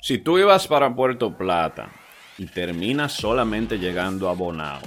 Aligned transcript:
Si 0.00 0.18
tú 0.18 0.38
ibas 0.38 0.68
para 0.68 0.94
Puerto 0.94 1.36
Plata 1.36 1.90
y 2.38 2.46
terminas 2.46 3.12
solamente 3.12 3.78
llegando 3.78 4.28
a 4.28 4.34
Bonao, 4.34 4.80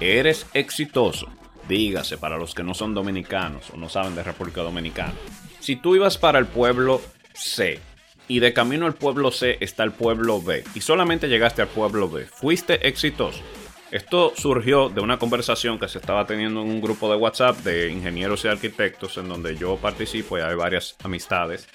eres 0.00 0.46
exitoso. 0.54 1.28
Dígase 1.68 2.18
para 2.18 2.38
los 2.38 2.54
que 2.54 2.62
no 2.62 2.74
son 2.74 2.94
dominicanos 2.94 3.70
o 3.70 3.76
no 3.76 3.88
saben 3.88 4.14
de 4.14 4.22
República 4.22 4.62
Dominicana. 4.62 5.14
Si 5.60 5.76
tú 5.76 5.94
ibas 5.94 6.18
para 6.18 6.38
el 6.38 6.46
pueblo 6.46 7.00
C 7.34 7.80
y 8.28 8.40
de 8.40 8.52
camino 8.52 8.86
al 8.86 8.94
pueblo 8.94 9.30
C 9.30 9.56
está 9.60 9.82
el 9.82 9.92
pueblo 9.92 10.40
B 10.40 10.64
y 10.74 10.80
solamente 10.80 11.28
llegaste 11.28 11.62
al 11.62 11.68
pueblo 11.68 12.08
B, 12.08 12.26
fuiste 12.26 12.86
exitoso. 12.88 13.40
Esto 13.90 14.32
surgió 14.36 14.88
de 14.88 15.00
una 15.00 15.18
conversación 15.18 15.78
que 15.78 15.88
se 15.88 15.98
estaba 15.98 16.24
teniendo 16.24 16.62
en 16.62 16.68
un 16.68 16.80
grupo 16.80 17.10
de 17.10 17.16
WhatsApp 17.16 17.58
de 17.58 17.90
ingenieros 17.90 18.44
y 18.44 18.48
arquitectos 18.48 19.16
en 19.18 19.28
donde 19.28 19.56
yo 19.56 19.76
participo 19.78 20.38
y 20.38 20.42
hay 20.42 20.54
varias 20.54 20.94
amistades. 21.02 21.68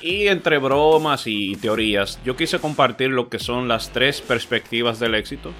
Y 0.00 0.26
entre 0.26 0.58
bromas 0.58 1.26
y 1.26 1.56
teorías, 1.56 2.18
yo 2.24 2.36
quise 2.36 2.58
compartir 2.58 3.10
lo 3.10 3.28
que 3.28 3.38
son 3.38 3.68
las 3.68 3.90
tres 3.90 4.20
perspectivas 4.20 4.98
del 4.98 5.14
éxito, 5.14 5.52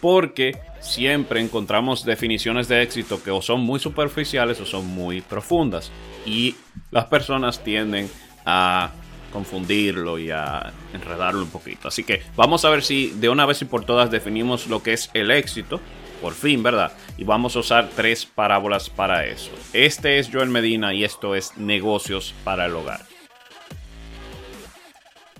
porque 0.00 0.58
siempre 0.80 1.40
encontramos 1.40 2.04
definiciones 2.04 2.68
de 2.68 2.82
éxito 2.82 3.22
que 3.22 3.30
o 3.30 3.42
son 3.42 3.60
muy 3.60 3.78
superficiales 3.78 4.60
o 4.60 4.66
son 4.66 4.86
muy 4.86 5.20
profundas. 5.20 5.92
Y 6.24 6.56
las 6.90 7.04
personas 7.06 7.62
tienden 7.62 8.10
a 8.44 8.90
confundirlo 9.32 10.18
y 10.18 10.30
a 10.30 10.72
enredarlo 10.94 11.42
un 11.42 11.50
poquito. 11.50 11.88
Así 11.88 12.04
que 12.04 12.22
vamos 12.36 12.64
a 12.64 12.70
ver 12.70 12.82
si 12.82 13.10
de 13.10 13.28
una 13.28 13.44
vez 13.46 13.60
y 13.62 13.66
por 13.66 13.84
todas 13.84 14.10
definimos 14.10 14.66
lo 14.68 14.82
que 14.82 14.94
es 14.94 15.10
el 15.14 15.30
éxito. 15.30 15.80
Por 16.22 16.32
fin, 16.32 16.62
¿verdad? 16.62 16.92
Y 17.18 17.24
vamos 17.24 17.56
a 17.56 17.58
usar 17.58 17.90
tres 17.94 18.24
parábolas 18.24 18.88
para 18.88 19.26
eso. 19.26 19.50
Este 19.74 20.18
es 20.18 20.30
Joel 20.32 20.48
Medina 20.48 20.94
y 20.94 21.04
esto 21.04 21.34
es 21.34 21.58
negocios 21.58 22.34
para 22.42 22.64
el 22.64 22.74
hogar. 22.74 23.15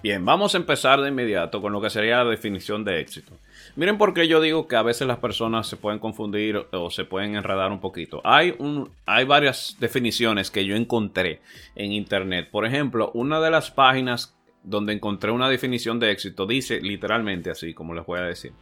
Bien, 0.06 0.24
vamos 0.24 0.54
a 0.54 0.58
empezar 0.58 1.00
de 1.00 1.08
inmediato 1.08 1.60
con 1.60 1.72
lo 1.72 1.80
que 1.80 1.90
sería 1.90 2.22
la 2.22 2.30
definición 2.30 2.84
de 2.84 3.00
éxito. 3.00 3.32
Miren 3.74 3.98
por 3.98 4.14
qué 4.14 4.28
yo 4.28 4.40
digo 4.40 4.68
que 4.68 4.76
a 4.76 4.82
veces 4.82 5.08
las 5.08 5.18
personas 5.18 5.66
se 5.66 5.76
pueden 5.76 5.98
confundir 5.98 6.64
o 6.70 6.92
se 6.92 7.04
pueden 7.04 7.34
enredar 7.34 7.72
un 7.72 7.80
poquito. 7.80 8.20
Hay, 8.22 8.54
un, 8.60 8.88
hay 9.04 9.24
varias 9.24 9.76
definiciones 9.80 10.52
que 10.52 10.64
yo 10.64 10.76
encontré 10.76 11.40
en 11.74 11.90
internet. 11.90 12.50
Por 12.52 12.64
ejemplo, 12.64 13.10
una 13.14 13.40
de 13.40 13.50
las 13.50 13.72
páginas 13.72 14.32
donde 14.62 14.92
encontré 14.92 15.32
una 15.32 15.48
definición 15.48 15.98
de 15.98 16.12
éxito 16.12 16.46
dice 16.46 16.80
literalmente 16.80 17.50
así, 17.50 17.74
como 17.74 17.92
les 17.92 18.06
voy 18.06 18.20
a 18.20 18.26
decir. 18.26 18.52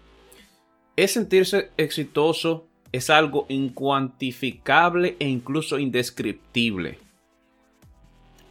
Es 0.96 1.12
sentirse 1.12 1.72
exitoso 1.76 2.68
es 2.90 3.10
algo 3.10 3.44
incuantificable 3.50 5.16
e 5.18 5.28
incluso 5.28 5.78
indescriptible. 5.78 7.03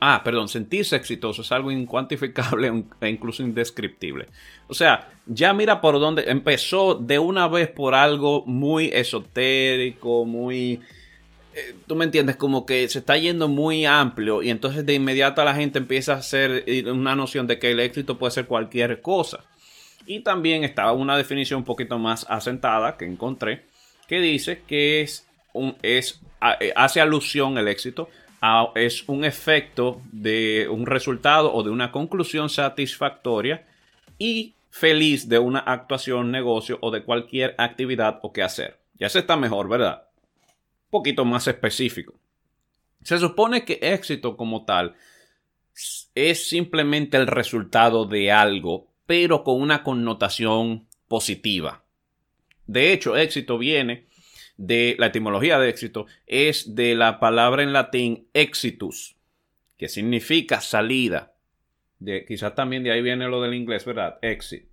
Ah, 0.06 0.22
perdón, 0.22 0.50
sentirse 0.50 0.98
exitoso 0.98 1.44
es 1.44 1.52
algo 1.54 1.72
incuantificable 1.72 2.84
e 3.00 3.08
incluso 3.08 3.42
indescriptible. 3.42 4.26
O 4.68 4.73
sea, 4.73 5.10
ya 5.26 5.54
mira 5.54 5.80
por 5.80 5.98
dónde 5.98 6.26
empezó 6.28 6.95
de 6.95 7.20
una 7.20 7.48
vez 7.48 7.70
por 7.70 7.95
algo 7.95 8.44
muy 8.45 8.90
esotérico, 8.94 10.26
muy... 10.26 10.82
Eh, 11.56 11.76
tú 11.88 11.95
me 11.95 12.04
entiendes, 12.04 12.36
como 12.36 12.66
que 12.66 12.90
se 12.90 13.00
está 13.00 13.16
yendo 13.16 13.48
muy 13.48 13.86
amplio 13.86 14.44
y 14.44 14.50
entonces 14.50 14.86
de 14.86 14.94
inmediato 14.94 15.42
la 15.45 15.56
gente 15.56 15.80
empieza 15.80 16.16
a 16.16 16.17
hacer 16.17 16.66
eh, 16.67 16.84
una 16.92 17.16
noción 17.16 17.48
de 17.48 17.58
que 17.58 17.72
el 17.72 17.80
éxito 17.80 18.20
puede 18.20 18.32
ser 18.32 18.45
cualquier 18.45 19.02
cosa. 19.02 19.45
Y 20.06 20.20
también 20.20 20.66
estaba 20.66 20.92
una 20.92 21.16
definición 21.16 21.60
un 21.60 21.66
poquito 21.66 21.98
más 21.98 22.26
asentada 22.28 22.98
que 22.98 23.06
encontré 23.06 23.64
que 24.10 24.20
dice 24.20 24.64
que 24.67 25.00
es 25.00 25.26
un, 25.54 25.78
es, 25.82 26.20
eh, 26.60 26.73
hace 26.76 27.00
alusión 27.00 27.58
el 27.58 27.70
éxito 27.70 28.10
es 28.75 29.08
un 29.08 29.23
efecto 29.23 30.02
de 30.11 30.67
un 30.69 30.86
resultado 30.86 31.53
o 31.53 31.63
de 31.63 31.69
una 31.69 31.91
conclusión 31.91 32.49
satisfactoria 32.49 33.66
y 34.17 34.55
feliz 34.69 35.30
de 35.30 35.39
una 35.39 35.59
actuación, 35.59 36.31
negocio 36.31 36.77
o 36.81 36.91
de 36.91 37.03
cualquier 37.03 37.55
actividad 37.58 38.19
o 38.21 38.33
quehacer. 38.33 38.80
Ya 38.95 39.08
se 39.08 39.19
está 39.19 39.38
mejor, 39.38 39.69
¿verdad? 39.69 40.08
Un 40.86 40.89
poquito 40.89 41.23
más 41.23 41.48
específico. 41.48 42.14
Se 43.02 43.17
supone 43.17 43.64
que 43.64 43.80
éxito 43.82 44.36
como 44.36 44.65
tal 44.65 44.95
es 46.14 46.49
simplemente 46.49 47.17
el 47.17 47.27
resultado 47.27 48.05
de 48.05 48.32
algo, 48.32 48.87
pero 49.05 49.43
con 49.43 49.61
una 49.61 49.83
connotación 49.83 50.87
positiva. 51.08 51.83
De 52.67 52.93
hecho, 52.93 53.15
éxito 53.15 53.58
viene 53.58 54.05
de 54.58 54.95
la 54.99 55.08
etimología 55.08 55.59
de 55.59 55.69
éxito 55.69 56.05
es 56.27 56.75
de 56.75 56.95
la 56.95 57.19
palabra 57.19 57.64
en 57.64 57.73
latín 57.73 58.27
exitus, 58.33 59.15
que 59.77 59.89
significa 59.89 60.61
salida. 60.61 61.33
De, 61.99 62.25
quizás 62.25 62.55
también 62.55 62.83
de 62.83 62.91
ahí 62.91 63.02
viene 63.02 63.27
lo 63.27 63.41
del 63.41 63.53
inglés, 63.53 63.86
¿verdad? 63.86 64.19
Exit. 64.21 64.67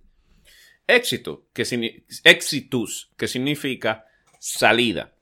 Éxito, 0.87 1.45
que 1.53 1.63
exitus, 2.23 3.11
que 3.17 3.27
significa 3.27 4.05
salida. 4.39 5.13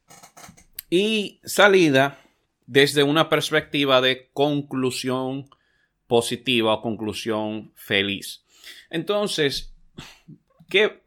Y 0.89 1.39
salida 1.43 2.19
desde 2.65 3.03
una 3.03 3.29
perspectiva 3.29 4.01
de 4.01 4.29
conclusión 4.33 5.49
positiva 6.07 6.73
o 6.73 6.81
conclusión 6.81 7.71
feliz. 7.75 8.43
Entonces, 8.89 9.69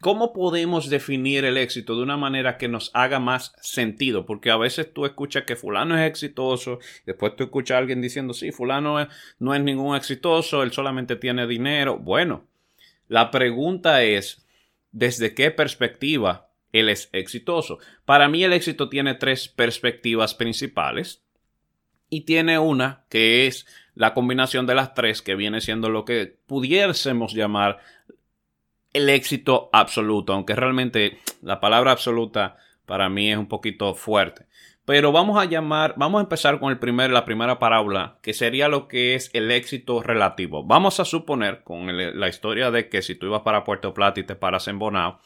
¿Cómo 0.01 0.33
podemos 0.33 0.89
definir 0.89 1.45
el 1.45 1.57
éxito 1.57 1.95
de 1.95 2.03
una 2.03 2.17
manera 2.17 2.57
que 2.57 2.67
nos 2.67 2.91
haga 2.93 3.19
más 3.19 3.53
sentido? 3.61 4.25
Porque 4.25 4.51
a 4.51 4.57
veces 4.57 4.93
tú 4.93 5.05
escuchas 5.05 5.43
que 5.43 5.55
fulano 5.55 5.97
es 5.97 6.09
exitoso, 6.09 6.79
después 7.05 7.35
tú 7.37 7.45
escuchas 7.45 7.75
a 7.75 7.77
alguien 7.77 8.01
diciendo, 8.01 8.33
sí, 8.33 8.51
fulano 8.51 9.07
no 9.39 9.55
es 9.55 9.61
ningún 9.61 9.95
exitoso, 9.95 10.63
él 10.63 10.73
solamente 10.73 11.15
tiene 11.15 11.47
dinero. 11.47 11.97
Bueno, 11.97 12.45
la 13.07 13.31
pregunta 13.31 14.03
es, 14.03 14.45
¿desde 14.91 15.33
qué 15.33 15.49
perspectiva 15.51 16.49
él 16.73 16.89
es 16.89 17.09
exitoso? 17.13 17.79
Para 18.03 18.27
mí 18.27 18.43
el 18.43 18.51
éxito 18.51 18.89
tiene 18.89 19.13
tres 19.13 19.47
perspectivas 19.47 20.33
principales 20.33 21.23
y 22.09 22.21
tiene 22.21 22.59
una 22.59 23.05
que 23.09 23.47
es 23.47 23.65
la 23.95 24.13
combinación 24.13 24.65
de 24.65 24.75
las 24.75 24.93
tres 24.93 25.21
que 25.21 25.35
viene 25.35 25.61
siendo 25.61 25.89
lo 25.89 26.03
que 26.05 26.37
pudiésemos 26.47 27.33
llamar 27.33 27.79
el 28.93 29.09
éxito 29.09 29.69
absoluto, 29.73 30.33
aunque 30.33 30.55
realmente 30.55 31.19
la 31.41 31.59
palabra 31.59 31.91
absoluta 31.91 32.57
para 32.85 33.09
mí 33.09 33.31
es 33.31 33.37
un 33.37 33.47
poquito 33.47 33.93
fuerte. 33.95 34.45
Pero 34.85 35.13
vamos 35.13 35.41
a 35.41 35.45
llamar, 35.45 35.93
vamos 35.95 36.19
a 36.19 36.23
empezar 36.23 36.59
con 36.59 36.69
el 36.69 36.77
primer, 36.77 37.09
la 37.09 37.23
primera 37.23 37.57
parábola, 37.57 38.17
que 38.21 38.33
sería 38.33 38.67
lo 38.67 38.89
que 38.89 39.15
es 39.15 39.29
el 39.33 39.49
éxito 39.49 40.03
relativo. 40.03 40.65
Vamos 40.65 40.99
a 40.99 41.05
suponer, 41.05 41.63
con 41.63 41.87
la 42.19 42.27
historia 42.27 42.69
de 42.69 42.89
que 42.89 43.01
si 43.01 43.15
tú 43.15 43.27
ibas 43.27 43.43
para 43.43 43.63
Puerto 43.63 43.93
Plata 43.93 44.19
y 44.19 44.23
te 44.23 44.35
paras 44.35 44.67
en 44.67 44.79
Bonao, 44.79 45.19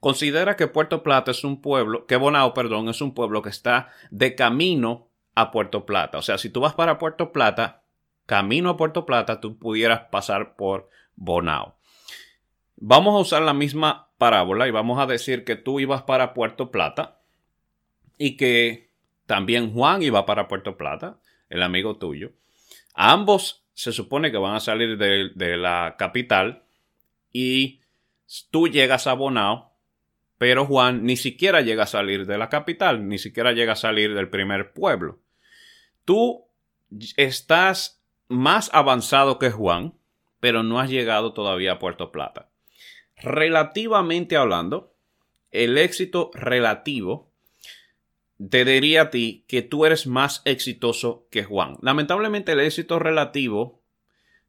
considera 0.00 0.56
que 0.56 0.66
Puerto 0.66 1.04
Plata 1.04 1.30
es 1.30 1.44
un 1.44 1.62
pueblo, 1.62 2.06
que 2.06 2.16
Bonao, 2.16 2.54
perdón, 2.54 2.88
es 2.88 3.00
un 3.00 3.14
pueblo 3.14 3.40
que 3.40 3.50
está 3.50 3.88
de 4.10 4.34
camino 4.34 5.08
a 5.36 5.52
Puerto 5.52 5.86
Plata. 5.86 6.18
O 6.18 6.22
sea, 6.22 6.36
si 6.36 6.50
tú 6.50 6.60
vas 6.60 6.74
para 6.74 6.98
Puerto 6.98 7.30
Plata, 7.30 7.82
camino 8.26 8.68
a 8.70 8.76
Puerto 8.76 9.06
Plata, 9.06 9.40
tú 9.40 9.58
pudieras 9.58 10.08
pasar 10.10 10.56
por 10.56 10.88
Bonao. 11.14 11.76
Vamos 12.76 13.14
a 13.14 13.20
usar 13.20 13.42
la 13.42 13.54
misma 13.54 14.08
parábola 14.18 14.66
y 14.66 14.70
vamos 14.70 14.98
a 14.98 15.06
decir 15.06 15.44
que 15.44 15.56
tú 15.56 15.80
ibas 15.80 16.02
para 16.02 16.34
Puerto 16.34 16.70
Plata 16.70 17.20
y 18.18 18.36
que 18.36 18.90
también 19.26 19.72
Juan 19.72 20.02
iba 20.02 20.26
para 20.26 20.48
Puerto 20.48 20.76
Plata, 20.76 21.18
el 21.48 21.62
amigo 21.62 21.96
tuyo. 21.96 22.32
Ambos 22.94 23.64
se 23.74 23.92
supone 23.92 24.30
que 24.30 24.38
van 24.38 24.54
a 24.54 24.60
salir 24.60 24.96
de, 24.96 25.56
la 25.56 25.96
capital 25.98 26.62
y 27.32 27.80
tú 28.50 28.68
llegas 28.68 29.06
a 29.06 29.14
Bonao, 29.14 29.72
pero 30.38 30.66
Juan 30.66 31.04
ni 31.04 31.16
siquiera 31.16 31.60
llega 31.60 31.84
a 31.84 31.88
salir 31.88 32.26
de 32.26 32.38
la 32.38 32.48
capital, 32.48 33.08
ni 33.08 33.18
siquiera 33.18 33.52
llega 33.52 33.72
a 33.72 33.76
salir 33.76 34.14
del 34.14 34.28
primer 34.28 34.72
pueblo. 34.72 35.20
Tú 36.04 36.46
estás 37.16 38.02
más 38.28 38.70
avanzado 38.72 39.38
que 39.38 39.50
Juan, 39.50 39.94
pero 40.40 40.62
no 40.62 40.78
has 40.78 40.90
llegado 40.90 41.32
todavía 41.32 41.72
a 41.72 41.78
Puerto 41.78 42.12
Plata. 42.12 42.50
Relativamente 43.16 44.36
hablando, 44.36 44.94
el 45.50 45.78
éxito 45.78 46.30
relativo 46.34 47.30
te 48.50 48.64
diría 48.64 49.02
a 49.02 49.10
ti 49.10 49.44
que 49.46 49.62
tú 49.62 49.86
eres 49.86 50.06
más 50.06 50.42
exitoso 50.44 51.26
que 51.30 51.44
Juan. 51.44 51.76
Lamentablemente 51.80 52.52
el 52.52 52.60
éxito 52.60 52.98
relativo 52.98 53.80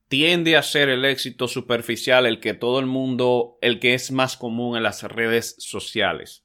tiende 0.07 0.55
a 0.55 0.63
ser 0.63 0.89
el 0.89 1.05
éxito 1.05 1.47
superficial, 1.47 2.25
el 2.25 2.39
que 2.39 2.53
todo 2.53 2.79
el 2.79 2.87
mundo, 2.87 3.57
el 3.61 3.79
que 3.79 3.93
es 3.93 4.11
más 4.11 4.35
común 4.35 4.77
en 4.77 4.83
las 4.83 5.03
redes 5.03 5.55
sociales. 5.59 6.43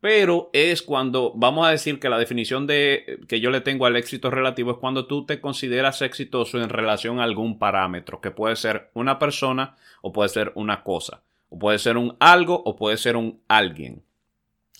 Pero 0.00 0.50
es 0.52 0.82
cuando, 0.82 1.32
vamos 1.34 1.66
a 1.66 1.70
decir 1.70 1.98
que 1.98 2.10
la 2.10 2.18
definición 2.18 2.66
de, 2.66 3.20
que 3.26 3.40
yo 3.40 3.50
le 3.50 3.62
tengo 3.62 3.86
al 3.86 3.96
éxito 3.96 4.30
relativo 4.30 4.72
es 4.72 4.78
cuando 4.78 5.06
tú 5.06 5.24
te 5.24 5.40
consideras 5.40 6.02
exitoso 6.02 6.60
en 6.60 6.68
relación 6.68 7.20
a 7.20 7.24
algún 7.24 7.58
parámetro, 7.58 8.20
que 8.20 8.30
puede 8.30 8.56
ser 8.56 8.90
una 8.92 9.18
persona 9.18 9.76
o 10.02 10.12
puede 10.12 10.28
ser 10.28 10.52
una 10.56 10.82
cosa 10.82 11.22
puede 11.48 11.78
ser 11.78 11.96
un 11.96 12.16
algo 12.20 12.62
o 12.64 12.76
puede 12.76 12.96
ser 12.96 13.16
un 13.16 13.42
alguien. 13.48 14.04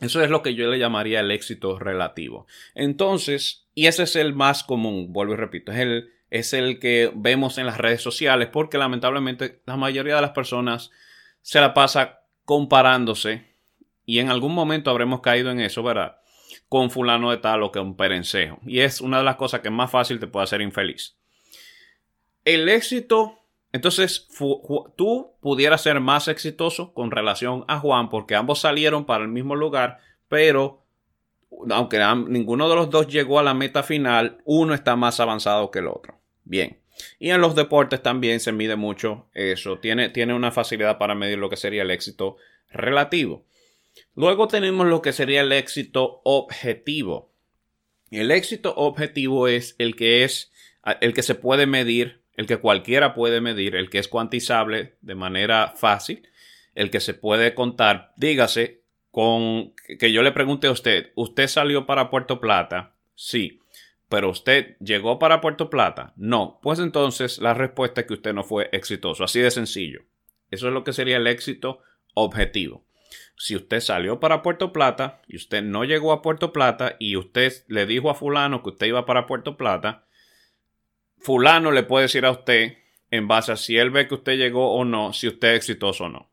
Eso 0.01 0.23
es 0.23 0.31
lo 0.31 0.43
que 0.43 0.55
yo 0.55 0.69
le 0.69 0.79
llamaría 0.79 1.21
el 1.21 1.31
éxito 1.31 1.79
relativo. 1.79 2.47
Entonces, 2.75 3.67
y 3.75 3.87
ese 3.87 4.03
es 4.05 4.17
el 4.17 4.35
más 4.35 4.65
común, 4.65 5.13
vuelvo 5.13 5.35
y 5.35 5.37
repito, 5.37 5.73
es 5.73 5.79
el 5.79 6.11
es 6.35 6.53
el 6.53 6.81
que 6.81 7.13
vemos 7.15 7.59
en 7.59 7.67
las 7.67 7.79
redes 7.79 8.03
sociales, 8.03 8.49
porque 8.53 8.77
lamentablemente 8.77 9.63
la 9.67 9.77
mayoría 9.77 10.17
de 10.17 10.21
las 10.21 10.33
personas 10.33 10.91
se 11.43 11.61
la 11.61 11.75
pasa 11.75 12.23
comparándose 12.45 13.55
y 14.05 14.19
en 14.19 14.31
algún 14.31 14.53
momento 14.53 14.91
habremos 14.91 15.21
caído 15.21 15.53
en 15.53 15.61
eso, 15.61 15.85
¿verdad? 15.85 16.17
Con 16.69 16.91
fulano 16.91 17.31
de 17.31 17.37
tal 17.37 17.63
o 17.63 17.71
un 17.77 17.97
perencejo. 17.97 18.59
Y 18.67 18.81
es 18.81 19.01
una 19.01 19.19
de 19.19 19.25
las 19.25 19.37
cosas 19.37 19.61
que 19.61 19.71
más 19.71 19.93
fácil 19.93 20.19
te 20.19 20.27
puede 20.27 20.43
hacer 20.43 20.61
infeliz. 20.61 21.17
El 22.45 22.69
éxito, 22.69 23.44
entonces 23.75 24.29
tú 24.95 25.33
pudieras 25.41 25.83
ser 25.83 25.99
más 25.99 26.29
exitoso 26.29 26.95
con 26.95 27.11
relación 27.11 27.65
a 27.67 27.81
Juan 27.81 28.09
porque 28.09 28.37
ambos 28.37 28.61
salieron 28.61 29.05
para 29.05 29.25
el 29.25 29.31
mismo 29.31 29.57
lugar, 29.57 29.99
pero 30.29 30.85
aunque 31.71 31.99
ninguno 32.29 32.69
de 32.69 32.77
los 32.77 32.89
dos 32.89 33.09
llegó 33.09 33.41
a 33.41 33.43
la 33.43 33.53
meta 33.53 33.83
final, 33.83 34.39
uno 34.45 34.75
está 34.75 34.95
más 34.95 35.19
avanzado 35.19 35.73
que 35.73 35.81
el 35.81 35.89
otro. 35.89 36.21
Bien. 36.45 36.79
Y 37.19 37.31
en 37.31 37.41
los 37.41 37.57
deportes 37.57 38.01
también 38.01 38.39
se 38.39 38.53
mide 38.53 38.77
mucho 38.77 39.27
eso. 39.35 39.81
Tiene, 39.81 40.09
tiene 40.09 40.35
una 40.35 40.53
facilidad 40.53 40.97
para 40.97 41.17
medir 41.17 41.39
lo 41.39 41.51
que 41.51 41.57
sería 41.57 41.83
el 41.83 41.91
éxito 41.91 42.37
relativo. 42.71 43.45
Luego 44.15 44.47
tenemos 44.47 44.87
lo 44.87 45.03
que 45.03 45.13
sería 45.13 45.41
el 45.41 45.51
éxito 45.51 46.21
objetivo. 46.23 47.33
El 48.13 48.31
éxito 48.31 48.73
objetivo 48.77 49.49
es 49.49 49.75
el 49.79 49.97
que 49.97 50.23
es 50.23 50.53
el 51.01 51.13
que 51.13 51.25
se 51.25 51.35
puede 51.35 51.67
medir, 51.67 52.23
el 52.37 52.47
que 52.47 52.59
cualquiera 52.59 53.15
puede 53.15 53.41
medir, 53.41 53.77
el 53.77 53.91
que 53.91 53.99
es 53.99 54.09
cuantizable 54.09 54.95
de 55.01 55.15
manera 55.15 55.75
fácil, 55.77 56.29
el 56.75 56.91
que 56.91 57.01
se 57.01 57.15
puede 57.15 57.55
contar. 57.55 58.13
Dígase 58.17 58.83
con 59.11 59.75
que 59.99 60.13
yo 60.13 60.23
le 60.23 60.33
pregunte 60.33 60.67
a 60.67 60.73
usted, 60.73 61.13
¿usted 61.15 61.47
salió 61.47 61.87
para 61.87 62.11
Puerto 62.11 62.41
Plata? 62.41 62.95
Sí. 63.15 63.61
Pero 64.09 64.31
usted 64.31 64.77
llegó 64.79 65.19
para 65.19 65.41
Puerto 65.41 65.71
Plata? 65.71 66.13
No. 66.17 66.59
Pues 66.63 66.79
entonces 66.79 67.39
la 67.39 67.55
respuesta 67.55 68.03
es 68.03 68.07
que 68.07 68.15
usted 68.15 68.35
no 68.35 68.45
fue 68.45 68.69
exitoso. 68.73 69.25
Así 69.25 69.41
de 69.41 69.51
sencillo. 69.51 70.03
Eso 70.51 70.69
es 70.69 70.75
lo 70.75 70.85
que 70.85 70.93
sería 70.93 71.17
el 71.17 71.27
éxito 71.27 71.81
objetivo. 72.15 72.85
Si 73.37 73.57
usted 73.57 73.81
salió 73.81 74.21
para 74.21 74.43
Puerto 74.43 74.73
Plata 74.73 75.21
y 75.27 75.37
usted 75.37 75.63
no 75.63 75.85
llegó 75.85 76.13
a 76.13 76.23
Puerto 76.23 76.53
Plata 76.53 76.97
y 76.99 77.17
usted 77.17 77.53
le 77.69 77.87
dijo 77.87 78.11
a 78.11 78.15
fulano 78.15 78.63
que 78.63 78.71
usted 78.71 78.87
iba 78.87 79.07
para 79.07 79.27
Puerto 79.27 79.57
Plata, 79.57 80.05
fulano 81.25 81.73
le 81.73 81.83
puede 81.83 82.05
decir 82.05 82.25
a 82.25 82.31
usted 82.31 82.79
en 83.11 83.27
base 83.27 83.53
a 83.53 83.57
si 83.57 83.77
él 83.77 83.91
ve 83.91 84.07
que 84.07 84.15
usted 84.15 84.37
llegó 84.37 84.73
o 84.75 84.85
no, 84.85 85.13
si 85.13 85.29
usted 85.29 85.49
es 85.49 85.57
exitoso 85.57 86.05
o 86.05 86.09
no. 86.09 86.31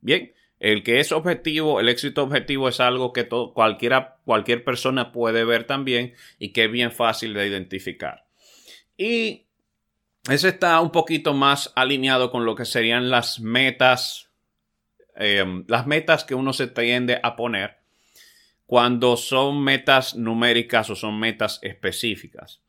Bien, 0.00 0.32
el 0.60 0.82
que 0.82 1.00
es 1.00 1.10
objetivo, 1.10 1.80
el 1.80 1.88
éxito 1.88 2.22
objetivo 2.22 2.68
es 2.68 2.78
algo 2.80 3.12
que 3.12 3.28
cualquiera, 3.28 4.18
cualquier 4.24 4.62
persona 4.62 5.12
puede 5.12 5.44
ver 5.44 5.64
también 5.64 6.14
y 6.38 6.52
que 6.52 6.64
es 6.64 6.70
bien 6.70 6.92
fácil 6.92 7.34
de 7.34 7.48
identificar. 7.48 8.26
Y 8.96 9.46
ese 10.30 10.48
está 10.48 10.80
un 10.80 10.90
poquito 10.90 11.34
más 11.34 11.72
alineado 11.74 12.30
con 12.30 12.44
lo 12.44 12.54
que 12.54 12.64
serían 12.64 13.10
las 13.10 13.40
metas 13.40 14.26
Em, 15.16 15.64
las 15.66 15.86
metas 15.86 16.24
que 16.24 16.34
uno 16.34 16.52
se 16.52 16.66
tiende 16.66 17.18
a 17.22 17.36
poner 17.36 17.78
cuando 18.66 19.16
son 19.16 19.64
metas 19.64 20.14
numéricas 20.14 20.90
o 20.90 20.94
son 20.94 21.18
metas 21.18 21.58
específicas. 21.62 22.60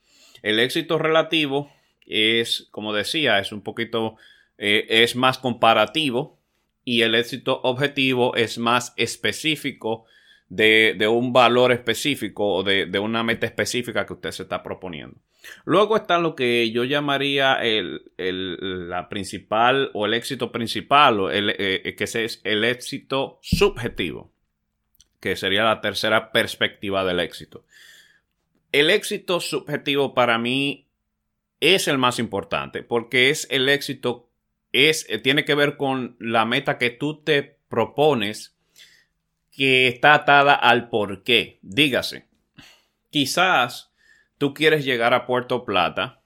El 0.42 0.60
éxito 0.60 0.98
relativo 0.98 1.72
es, 2.06 2.68
como 2.72 2.94
decía, 2.94 3.40
es 3.40 3.52
un 3.52 3.62
poquito, 3.62 4.18
eh, 4.58 4.86
es 4.90 5.16
más 5.16 5.38
comparativo 5.38 6.38
y 6.84 7.02
el 7.02 7.16
éxito 7.16 7.60
objetivo 7.64 8.36
es 8.36 8.58
más 8.58 8.94
específico 8.96 10.06
de, 10.50 11.08
un 11.10 11.34
valor 11.34 11.72
específico 11.72 12.48
o 12.56 12.64
de, 12.64 13.00
una 13.00 13.24
meta 13.24 13.46
específica 13.46 14.06
que 14.06 14.14
usted 14.14 14.32
se 14.32 14.44
está 14.44 14.64
proponiendo. 14.64 15.18
Luego 15.66 15.96
está 15.96 16.18
lo 16.18 16.36
que 16.36 16.72
yo 16.72 16.84
llamaría 16.84 17.56
el, 17.56 18.02
la 18.18 19.10
principal 19.10 19.92
o 19.94 20.06
el 20.06 20.14
éxito 20.14 20.52
principal, 20.52 21.20
o 21.20 21.30
el, 21.30 21.54
eh, 21.58 21.96
que 21.98 22.04
es 22.06 22.42
el 22.44 22.64
éxito 22.64 23.40
subjetivo, 23.42 24.32
que 25.20 25.36
sería 25.36 25.64
la 25.64 25.82
tercera 25.82 26.32
perspectiva 26.32 27.04
del 27.04 27.20
éxito. 27.20 27.66
El 28.72 28.90
éxito 28.90 29.40
subjetivo 29.40 30.14
para 30.14 30.38
mí 30.38 30.88
es 31.60 31.88
el 31.88 31.98
más 31.98 32.20
importante 32.20 32.84
porque 32.84 33.30
es 33.30 33.48
el 33.50 33.70
éxito, 33.70 34.30
es, 34.72 35.08
tiene 35.24 35.46
que 35.46 35.56
ver 35.56 35.78
con 35.78 36.16
la 36.20 36.46
meta 36.46 36.78
que 36.78 36.90
tú 36.90 37.22
te 37.24 37.58
propones 37.70 38.56
que 39.52 39.88
está 39.88 40.14
atada 40.14 40.54
al 40.54 40.90
por 40.90 41.24
qué. 41.24 41.60
Dígase, 41.62 42.26
quizás 43.10 43.92
tú 44.38 44.54
quieres 44.54 44.86
llegar 44.86 45.14
a 45.14 45.26
Puerto 45.26 45.66
Plata, 45.66 46.22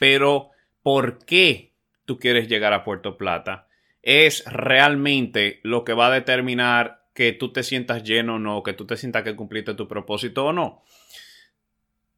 pero 0.00 0.50
¿por 0.82 1.24
qué 1.24 1.72
tú 2.04 2.18
quieres 2.18 2.48
llegar 2.48 2.72
a 2.72 2.84
Puerto 2.84 3.16
Plata? 3.16 3.68
Es 4.02 4.44
realmente 4.46 5.60
lo 5.62 5.84
que 5.84 5.92
va 5.92 6.08
a 6.08 6.12
determinar 6.12 7.04
que 7.14 7.32
tú 7.32 7.52
te 7.52 7.62
sientas 7.62 8.02
lleno 8.02 8.36
o 8.36 8.38
no, 8.38 8.62
que 8.62 8.72
tú 8.72 8.86
te 8.86 8.96
sientas 8.96 9.22
que 9.22 9.36
cumpliste 9.36 9.74
tu 9.74 9.86
propósito 9.86 10.46
o 10.46 10.52
no. 10.52 10.82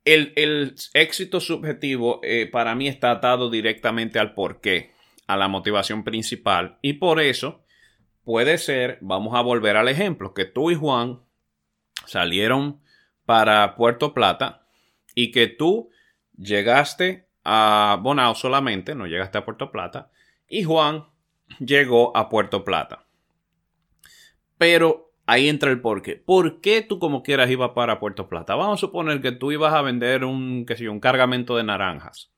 El, 0.04 0.74
éxito 0.92 1.40
subjetivo 1.40 2.20
eh, 2.22 2.46
para 2.50 2.74
mí 2.74 2.88
está 2.88 3.10
atado 3.10 3.48
directamente 3.48 4.18
al 4.18 4.34
por 4.34 4.60
qué, 4.60 4.92
a 5.26 5.36
la 5.36 5.48
motivación 5.48 6.04
principal. 6.04 6.78
Y 6.82 6.94
por 6.94 7.20
eso 7.20 7.64
puede 8.24 8.58
ser, 8.58 8.98
vamos 9.00 9.34
a 9.34 9.40
volver 9.40 9.76
al 9.76 9.88
ejemplo, 9.88 10.34
que 10.34 10.44
tú 10.44 10.70
y 10.70 10.74
Juan 10.74 11.22
salieron 12.06 12.80
para 13.24 13.76
Puerto 13.76 14.12
Plata 14.12 14.66
y 15.14 15.30
que 15.30 15.46
tú 15.46 15.90
llegaste 16.36 17.28
a 17.44 17.98
Bonao 18.02 18.34
solamente, 18.34 18.94
no 18.94 19.06
llegaste 19.06 19.38
a 19.38 19.44
Puerto 19.44 19.70
Plata, 19.70 20.10
y 20.48 20.64
Juan 20.64 21.06
llegó 21.60 22.16
a 22.16 22.28
Puerto 22.28 22.64
Plata. 22.64 23.06
Pero 24.58 25.03
ahí 25.26 25.48
entra 25.48 25.70
el 25.70 25.80
porqué. 25.80 26.16
¿Por 26.16 26.60
qué 26.60 26.82
tú 26.82 26.98
como 26.98 27.22
quieras 27.22 27.50
ibas 27.50 27.70
para 27.70 28.00
Puerto 28.00 28.28
Plata? 28.28 28.54
Vamos 28.54 28.78
a 28.78 28.80
suponer 28.80 29.20
que 29.20 29.32
tú 29.32 29.52
ibas 29.52 29.74
a 29.74 29.82
vender 29.82 30.24
un, 30.24 30.66
un 30.88 31.00
cargamento 31.00 31.56
de 31.56 31.64
naranjas. 31.64 32.30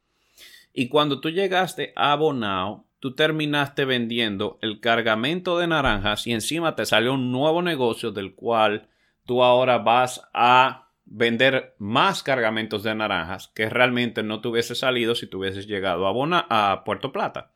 Y 0.72 0.88
cuando 0.88 1.20
tú 1.20 1.30
llegaste 1.30 1.92
a 1.96 2.14
Bonao, 2.16 2.86
tú 3.00 3.14
terminaste 3.14 3.84
vendiendo 3.84 4.58
el 4.62 4.80
cargamento 4.80 5.58
de 5.58 5.66
naranjas 5.66 6.26
y 6.26 6.32
encima 6.32 6.76
te 6.76 6.86
salió 6.86 7.14
un 7.14 7.32
nuevo 7.32 7.62
negocio 7.62 8.10
del 8.12 8.34
cual 8.34 8.88
tú 9.24 9.42
ahora 9.42 9.78
vas 9.78 10.28
a 10.34 10.90
vender 11.04 11.76
más 11.78 12.22
cargamentos 12.22 12.82
de 12.82 12.94
naranjas 12.94 13.48
que 13.54 13.70
realmente 13.70 14.22
no 14.22 14.40
te 14.40 14.48
hubiese 14.48 14.74
salido 14.74 15.14
si 15.14 15.26
tú 15.26 15.38
hubieses 15.38 15.66
llegado 15.66 16.06
a, 16.06 16.12
Bona, 16.12 16.46
a 16.50 16.82
Puerto 16.84 17.12
Plata. 17.12 17.52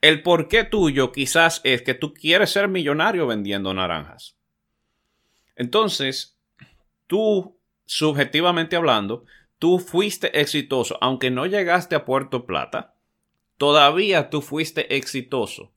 El 0.00 0.22
porqué 0.22 0.64
tuyo 0.64 1.12
quizás 1.12 1.60
es 1.64 1.82
que 1.82 1.94
tú 1.94 2.14
quieres 2.14 2.50
ser 2.50 2.68
millonario 2.68 3.26
vendiendo 3.26 3.74
naranjas. 3.74 4.36
Entonces, 5.56 6.38
tú, 7.06 7.58
subjetivamente 7.84 8.76
hablando, 8.76 9.24
tú 9.58 9.80
fuiste 9.80 10.40
exitoso, 10.40 10.98
aunque 11.00 11.30
no 11.30 11.46
llegaste 11.46 11.96
a 11.96 12.04
Puerto 12.04 12.46
Plata, 12.46 12.94
todavía 13.56 14.30
tú 14.30 14.40
fuiste 14.40 14.96
exitoso. 14.96 15.72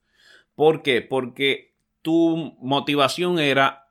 ¿Por 0.56 0.84
qué? 0.84 1.02
Porque 1.02 1.74
tu 2.04 2.56
motivación 2.62 3.40
era 3.40 3.88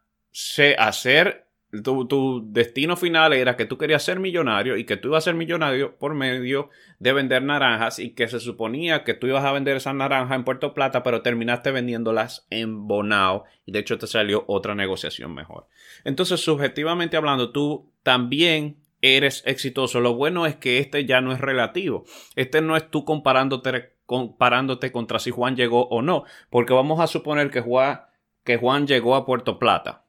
hacer, 0.79 1.49
tu, 1.83 2.43
destino 2.47 2.97
final 2.97 3.33
era 3.33 3.57
que 3.57 3.65
tú 3.65 3.79
querías 3.79 4.03
ser 4.03 4.19
millonario 4.19 4.77
y 4.77 4.85
que 4.85 4.97
tú 4.97 5.09
ibas 5.09 5.25
a 5.25 5.31
ser 5.31 5.35
millonario 5.35 5.97
por 5.97 6.15
medio 6.15 6.71
de 6.99 7.13
vender 7.13 7.43
naranjas 7.43 7.99
y 7.99 8.11
que 8.11 8.29
se 8.29 8.41
suponía 8.41 9.05
que 9.05 9.15
tú 9.15 9.29
ibas 9.29 9.45
a 9.45 9.53
vender 9.53 9.77
esas 9.77 9.95
naranjas 9.95 10.37
en 10.37 10.45
Puerto 10.45 10.75
Plata, 10.75 11.03
pero 11.03 11.23
terminaste 11.23 11.71
vendiéndolas 11.71 12.47
en 12.51 12.89
Bonao 12.89 13.45
y 13.67 13.73
de 13.73 13.79
hecho 13.79 13.99
te 13.99 14.07
salió 14.07 14.45
otra 14.49 14.75
negociación 14.75 15.33
mejor. 15.33 15.69
Entonces, 16.05 16.41
subjetivamente 16.41 17.17
hablando, 17.17 17.53
tú 17.53 17.93
también 18.03 18.79
eres 19.03 19.43
exitoso. 19.47 20.01
Lo 20.01 20.15
bueno 20.15 20.47
es 20.47 20.57
que 20.57 20.79
este 20.79 21.05
ya 21.07 21.21
no 21.21 21.33
es 21.33 21.41
relativo. 21.41 22.05
Este 22.37 22.61
no 22.61 22.77
es 22.77 22.91
tú 22.91 23.05
comparándote, 23.05 23.95
comparándote 24.07 24.93
contra 24.93 25.19
si 25.19 25.31
Juan 25.31 25.57
llegó 25.57 25.87
o 25.89 26.03
no. 26.03 26.25
Porque 26.51 26.73
vamos 26.73 27.01
a 27.01 27.07
suponer 27.07 27.51
que 27.51 27.61
Juan, 27.61 28.01
que 28.45 28.57
Juan 28.57 28.87
llegó 28.87 29.15
a 29.15 29.25
Puerto 29.25 29.59
Plata. 29.59 30.05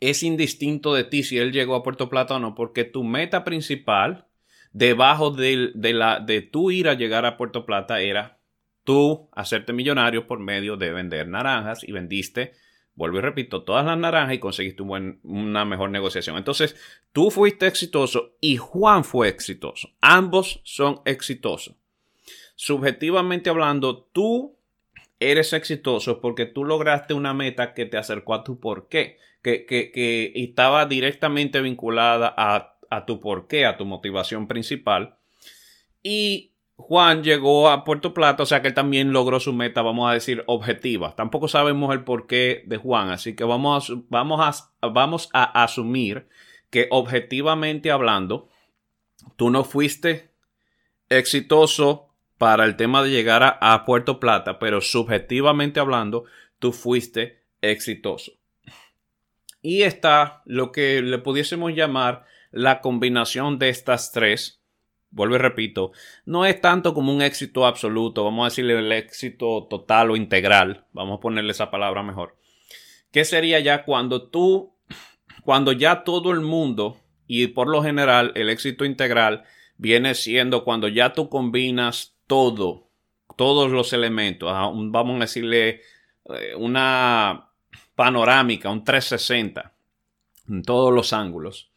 Es 0.00 0.22
indistinto 0.22 0.94
de 0.94 1.04
ti 1.04 1.22
si 1.22 1.38
él 1.38 1.52
llegó 1.52 1.74
a 1.74 1.82
Puerto 1.82 2.08
Plata 2.08 2.36
o 2.36 2.38
no, 2.38 2.54
porque 2.54 2.84
tu 2.84 3.04
meta 3.04 3.44
principal, 3.44 4.26
debajo 4.72 5.30
de, 5.30 5.72
la, 5.74 6.20
de 6.20 6.42
tu 6.42 6.70
ir 6.70 6.88
a 6.88 6.94
llegar 6.94 7.26
a 7.26 7.36
Puerto 7.36 7.66
Plata, 7.66 8.00
era 8.00 8.38
tú 8.84 9.28
hacerte 9.32 9.72
millonario 9.72 10.26
por 10.26 10.38
medio 10.38 10.76
de 10.76 10.92
vender 10.92 11.28
naranjas 11.28 11.84
y 11.84 11.92
vendiste 11.92 12.52
vuelvo 12.98 13.18
y 13.18 13.20
repito, 13.20 13.62
todas 13.62 13.86
las 13.86 13.96
naranjas 13.96 14.34
y 14.34 14.40
conseguiste 14.40 14.82
una 14.82 15.64
mejor 15.64 15.88
negociación. 15.90 16.36
Entonces, 16.36 16.74
tú 17.12 17.30
fuiste 17.30 17.68
exitoso 17.68 18.36
y 18.40 18.56
Juan 18.56 19.04
fue 19.04 19.28
exitoso. 19.28 19.90
Ambos 20.00 20.60
son 20.64 21.00
exitosos. 21.04 21.76
Subjetivamente 22.56 23.50
hablando, 23.50 24.02
tú 24.12 24.58
eres 25.20 25.52
exitoso 25.52 26.20
porque 26.20 26.44
tú 26.44 26.64
lograste 26.64 27.14
una 27.14 27.32
meta 27.34 27.72
que 27.72 27.86
te 27.86 27.96
acercó 27.96 28.34
a 28.34 28.42
tu 28.42 28.58
porqué, 28.58 29.18
que, 29.66 30.32
estaba 30.34 30.86
directamente 30.86 31.60
vinculada 31.60 32.34
a, 32.36 33.06
tu 33.06 33.20
porqué, 33.20 33.66
a 33.66 33.76
tu 33.76 33.84
motivación 33.84 34.46
principal. 34.46 35.16
Y 36.02 36.52
Juan 36.76 37.22
llegó 37.22 37.68
a 37.68 37.84
Puerto 37.84 38.14
Plata, 38.14 38.42
o 38.42 38.46
sea 38.46 38.62
que 38.62 38.68
él 38.68 38.74
también 38.74 39.12
logró 39.12 39.40
su 39.40 39.52
meta, 39.52 39.82
vamos 39.82 40.10
a 40.10 40.14
decir, 40.14 40.44
objetiva. 40.46 41.14
Tampoco 41.16 41.48
sabemos 41.48 41.92
el 41.92 42.04
porqué 42.04 42.62
de 42.66 42.76
Juan, 42.76 43.10
así 43.10 43.34
que 43.34 43.44
vamos 43.44 43.90
a, 43.90 43.94
vamos 44.08 44.70
a, 44.80 44.88
vamos 44.88 45.28
a 45.32 45.62
asumir 45.62 46.28
que 46.70 46.86
objetivamente 46.90 47.90
hablando, 47.90 48.48
tú 49.36 49.50
no 49.50 49.64
fuiste 49.64 50.30
exitoso 51.08 52.14
para 52.36 52.64
el 52.64 52.76
tema 52.76 53.02
de 53.02 53.10
llegar 53.10 53.58
a 53.60 53.84
Puerto 53.84 54.20
Plata, 54.20 54.58
pero 54.58 54.80
subjetivamente 54.80 55.80
hablando, 55.80 56.24
tú 56.58 56.72
fuiste 56.72 57.42
exitoso. 57.60 58.37
Y 59.62 59.82
está 59.82 60.42
lo 60.44 60.72
que 60.72 61.02
le 61.02 61.18
pudiésemos 61.18 61.74
llamar 61.74 62.24
la 62.50 62.80
combinación 62.80 63.58
de 63.58 63.68
estas 63.68 64.12
tres. 64.12 64.60
Vuelvo 65.10 65.36
y 65.36 65.38
repito, 65.38 65.92
no 66.26 66.44
es 66.44 66.60
tanto 66.60 66.92
como 66.92 67.14
un 67.14 67.22
éxito 67.22 67.66
absoluto, 67.66 68.24
vamos 68.24 68.44
a 68.44 68.50
decirle 68.50 68.78
el 68.78 68.92
éxito 68.92 69.66
total 69.68 70.10
o 70.10 70.16
integral, 70.16 70.84
vamos 70.92 71.18
a 71.18 71.20
ponerle 71.20 71.52
esa 71.52 71.70
palabra 71.70 72.02
mejor. 72.02 72.36
¿Qué 73.10 73.24
sería 73.24 73.58
ya 73.58 73.84
cuando 73.84 74.28
tú, 74.28 74.74
cuando 75.44 75.72
ya 75.72 76.04
todo 76.04 76.30
el 76.32 76.40
mundo, 76.40 77.00
y 77.26 77.48
por 77.48 77.68
lo 77.68 77.82
general 77.82 78.32
el 78.34 78.50
éxito 78.50 78.84
integral 78.84 79.44
viene 79.78 80.14
siendo 80.14 80.62
cuando 80.62 80.88
ya 80.88 81.14
tú 81.14 81.30
combinas 81.30 82.16
todo, 82.26 82.90
todos 83.36 83.70
los 83.70 83.94
elementos, 83.94 84.50
vamos 84.52 85.16
a 85.16 85.20
decirle 85.20 85.80
eh, 86.26 86.54
una 86.54 87.47
panorámica, 87.98 88.70
un 88.70 88.84
360 88.84 89.72
en 90.48 90.62
todos 90.62 90.94
los 90.94 91.12
ángulos. 91.12 91.72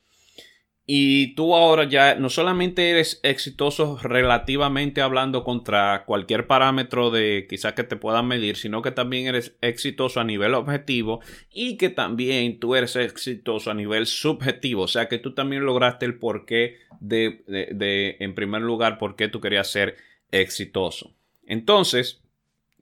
Y 0.86 1.34
tú 1.34 1.56
ahora 1.56 1.86
ya 1.86 2.14
no 2.14 2.30
solamente 2.30 2.92
eres 2.92 3.20
exitoso 3.24 3.98
relativamente 4.04 5.02
hablando 5.02 5.44
contra 5.44 6.04
cualquier 6.06 6.46
parámetro 6.46 7.10
de 7.10 7.48
quizás 7.50 7.74
que 7.74 7.84
te 7.84 7.96
puedan 7.96 8.28
medir, 8.28 8.56
sino 8.56 8.84
que 8.84 8.92
también 8.92 9.26
eres 9.26 9.58
exitoso 9.62 10.20
a 10.20 10.24
nivel 10.24 10.54
objetivo 10.54 11.22
y 11.52 11.78
que 11.78 11.90
también 11.90 12.60
tú 12.60 12.76
eres 12.76 12.96
exitoso 12.98 13.72
a 13.72 13.74
nivel 13.74 14.06
subjetivo. 14.06 14.84
O 14.84 14.88
sea 14.88 15.08
que 15.08 15.18
tú 15.18 15.34
también 15.34 15.66
lograste 15.66 16.06
el 16.06 16.20
porqué 16.20 16.78
de, 17.00 17.44
de, 17.48 17.70
de 17.74 18.18
en 18.20 18.36
primer 18.36 18.62
lugar, 18.62 19.00
por 19.00 19.16
qué 19.16 19.28
tú 19.28 19.42
querías 19.42 19.72
ser 19.72 19.96
exitoso. 20.30 21.16
Entonces, 21.48 22.22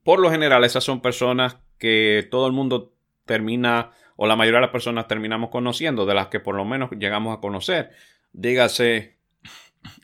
por 0.04 0.20
lo 0.20 0.30
general, 0.30 0.66
esas 0.66 0.84
son 0.84 1.02
personas 1.02 1.56
que 1.78 2.28
todo 2.30 2.46
el 2.46 2.52
mundo 2.54 2.99
termina, 3.30 3.92
o 4.16 4.26
la 4.26 4.36
mayoría 4.36 4.58
de 4.58 4.64
las 4.66 4.72
personas 4.72 5.08
terminamos 5.08 5.52
conociendo, 5.52 6.08
de 6.08 6.16
las 6.16 6.30
que 6.30 6.40
por 6.40 6.56
lo 6.56 6.66
menos 6.66 6.90
llegamos 6.98 7.38
a 7.38 7.40
conocer. 7.40 7.92
Dígase 8.34 9.18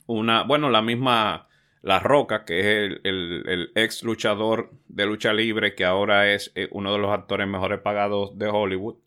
una, 0.06 0.44
bueno, 0.44 0.70
la 0.70 0.84
misma 0.84 1.48
La 1.82 1.98
Roca, 2.00 2.46
que 2.46 2.60
es 2.60 3.00
el, 3.04 3.72
ex 3.74 4.04
luchador 4.04 4.72
de 4.90 5.08
lucha 5.08 5.34
libre, 5.34 5.74
que 5.74 5.86
ahora 5.86 6.32
es 6.32 6.52
eh, 6.54 6.68
uno 6.70 6.94
de 6.94 7.00
los 7.00 7.12
actores 7.12 7.48
mejores 7.48 7.80
pagados 7.80 8.38
de 8.38 8.48
Hollywood. 8.48 8.98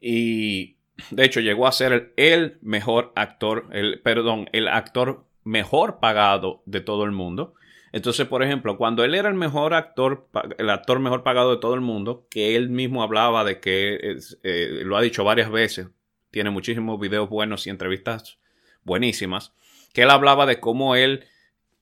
Y 0.00 0.76
de 1.10 1.26
hecho 1.26 1.40
llegó 1.40 1.66
a 1.66 1.72
ser 1.72 1.92
el, 1.92 2.12
el 2.16 2.58
mejor 2.62 3.12
actor, 3.14 3.66
el, 3.72 4.00
perdón, 4.00 4.48
el 4.52 4.68
actor 4.68 5.26
mejor 5.44 6.00
pagado 6.00 6.62
de 6.64 6.80
todo 6.80 7.04
el 7.04 7.12
mundo. 7.12 7.52
Entonces, 7.92 8.26
por 8.26 8.42
ejemplo, 8.42 8.76
cuando 8.76 9.04
él 9.04 9.14
era 9.14 9.28
el 9.28 9.34
mejor 9.34 9.74
actor, 9.74 10.28
el 10.58 10.70
actor 10.70 11.00
mejor 11.00 11.22
pagado 11.22 11.50
de 11.50 11.60
todo 11.60 11.74
el 11.74 11.80
mundo, 11.80 12.26
que 12.30 12.56
él 12.56 12.70
mismo 12.70 13.02
hablaba 13.02 13.44
de 13.44 13.60
que 13.60 13.98
eh, 14.42 14.82
lo 14.84 14.96
ha 14.96 15.02
dicho 15.02 15.24
varias 15.24 15.50
veces, 15.50 15.88
tiene 16.30 16.50
muchísimos 16.50 17.00
videos 17.00 17.28
buenos 17.28 17.66
y 17.66 17.70
entrevistas 17.70 18.38
buenísimas, 18.84 19.52
que 19.92 20.02
él 20.02 20.10
hablaba 20.10 20.46
de 20.46 20.60
cómo 20.60 20.94
él 20.94 21.24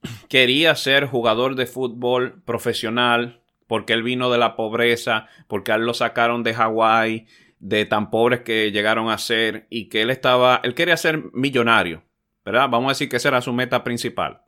quería 0.28 0.74
ser 0.76 1.06
jugador 1.06 1.54
de 1.54 1.66
fútbol 1.66 2.42
profesional, 2.44 3.42
porque 3.66 3.92
él 3.92 4.02
vino 4.02 4.30
de 4.30 4.38
la 4.38 4.56
pobreza, 4.56 5.26
porque 5.46 5.72
él 5.72 5.82
lo 5.82 5.92
sacaron 5.92 6.42
de 6.42 6.54
Hawái, 6.54 7.26
de 7.58 7.84
tan 7.84 8.10
pobres 8.10 8.40
que 8.40 8.72
llegaron 8.72 9.10
a 9.10 9.18
ser, 9.18 9.66
y 9.68 9.90
que 9.90 10.00
él 10.00 10.10
estaba, 10.10 10.60
él 10.64 10.74
quería 10.74 10.96
ser 10.96 11.24
millonario, 11.34 12.02
¿verdad? 12.46 12.70
Vamos 12.70 12.86
a 12.86 12.92
decir 12.92 13.10
que 13.10 13.16
esa 13.16 13.28
era 13.28 13.42
su 13.42 13.52
meta 13.52 13.84
principal. 13.84 14.40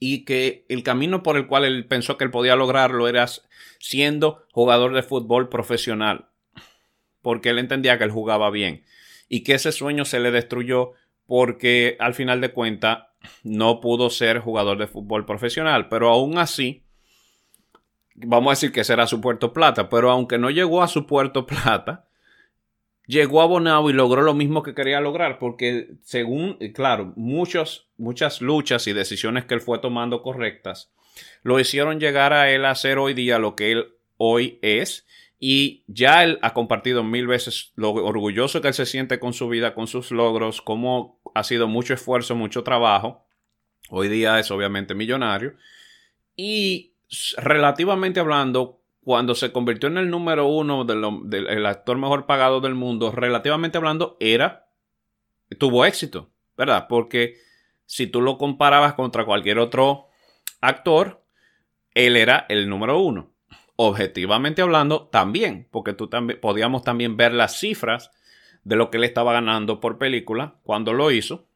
Y 0.00 0.24
que 0.24 0.64
el 0.68 0.82
camino 0.82 1.22
por 1.22 1.36
el 1.36 1.46
cual 1.46 1.64
él 1.64 1.86
pensó 1.86 2.16
que 2.16 2.24
él 2.24 2.30
podía 2.30 2.56
lograrlo 2.56 3.08
era 3.08 3.26
siendo 3.78 4.44
jugador 4.52 4.94
de 4.94 5.02
fútbol 5.02 5.48
profesional. 5.48 6.28
Porque 7.22 7.50
él 7.50 7.58
entendía 7.58 7.98
que 7.98 8.04
él 8.04 8.10
jugaba 8.10 8.50
bien. 8.50 8.84
Y 9.28 9.42
que 9.42 9.54
ese 9.54 9.72
sueño 9.72 10.04
se 10.04 10.20
le 10.20 10.30
destruyó 10.30 10.92
porque 11.26 11.96
al 12.00 12.14
final 12.14 12.40
de 12.40 12.52
cuentas 12.52 13.08
no 13.42 13.80
pudo 13.80 14.08
ser 14.10 14.38
jugador 14.38 14.78
de 14.78 14.86
fútbol 14.86 15.26
profesional. 15.26 15.88
Pero 15.88 16.08
aún 16.08 16.38
así, 16.38 16.84
vamos 18.14 18.50
a 18.50 18.52
decir 18.52 18.72
que 18.72 18.84
será 18.84 19.06
su 19.06 19.20
puerto 19.20 19.52
plata. 19.52 19.88
Pero 19.88 20.10
aunque 20.10 20.38
no 20.38 20.50
llegó 20.50 20.82
a 20.82 20.88
su 20.88 21.06
puerto 21.06 21.46
plata, 21.46 22.07
llegó 23.08 23.42
a 23.42 23.46
Bonao 23.46 23.90
y 23.90 23.92
logró 23.92 24.22
lo 24.22 24.34
mismo 24.34 24.62
que 24.62 24.74
quería 24.74 25.00
lograr, 25.00 25.40
porque 25.40 25.94
según, 26.02 26.58
claro, 26.72 27.12
muchos, 27.16 27.88
muchas 27.96 28.40
luchas 28.40 28.86
y 28.86 28.92
decisiones 28.92 29.46
que 29.46 29.54
él 29.54 29.60
fue 29.60 29.80
tomando 29.80 30.22
correctas, 30.22 30.92
lo 31.42 31.58
hicieron 31.58 31.98
llegar 31.98 32.32
a 32.32 32.52
él 32.52 32.64
a 32.64 32.74
ser 32.76 32.98
hoy 32.98 33.14
día 33.14 33.40
lo 33.40 33.56
que 33.56 33.72
él 33.72 33.88
hoy 34.18 34.60
es. 34.62 35.06
Y 35.40 35.84
ya 35.86 36.24
él 36.24 36.38
ha 36.42 36.52
compartido 36.52 37.04
mil 37.04 37.28
veces 37.28 37.72
lo 37.76 37.92
orgulloso 37.92 38.60
que 38.60 38.68
él 38.68 38.74
se 38.74 38.86
siente 38.86 39.20
con 39.20 39.32
su 39.32 39.48
vida, 39.48 39.72
con 39.72 39.86
sus 39.86 40.10
logros, 40.10 40.60
cómo 40.60 41.20
ha 41.34 41.44
sido 41.44 41.68
mucho 41.68 41.94
esfuerzo, 41.94 42.34
mucho 42.34 42.64
trabajo. 42.64 43.24
Hoy 43.88 44.08
día 44.08 44.38
es 44.40 44.50
obviamente 44.50 44.94
millonario. 44.94 45.54
Y 46.36 46.94
relativamente 47.36 48.18
hablando, 48.18 48.77
cuando 49.08 49.34
se 49.34 49.52
convirtió 49.52 49.88
en 49.88 49.96
el 49.96 50.10
número 50.10 50.48
uno 50.48 50.84
del, 50.84 51.64
actor 51.64 51.96
mejor 51.96 52.26
pagado 52.26 52.60
del 52.60 52.74
mundo, 52.74 53.10
relativamente 53.10 53.78
hablando, 53.78 54.18
era, 54.20 54.68
tuvo 55.56 55.86
éxito, 55.86 56.28
¿verdad? 56.58 56.88
Porque 56.90 57.38
si 57.86 58.06
tú 58.06 58.20
lo 58.20 58.36
comparabas 58.36 58.92
contra 58.92 59.24
cualquier 59.24 59.60
otro 59.60 60.08
actor, 60.60 61.24
él 61.94 62.18
era 62.18 62.44
el 62.50 62.68
número 62.68 63.00
uno. 63.00 63.32
Objetivamente 63.76 64.60
hablando, 64.60 65.08
también, 65.10 65.68
porque 65.70 65.94
tú 65.94 66.08
también, 66.08 66.38
podíamos 66.38 66.84
también 66.84 67.16
ver 67.16 67.32
las 67.32 67.58
cifras 67.58 68.10
de 68.62 68.76
lo 68.76 68.90
que 68.90 68.98
él 68.98 69.04
estaba 69.04 69.32
ganando 69.32 69.80
por 69.80 69.96
película 69.96 70.56
cuando 70.64 70.92
lo 70.92 71.10
hizo. 71.10 71.46